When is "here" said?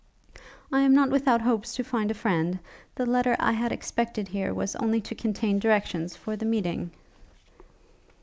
4.29-4.51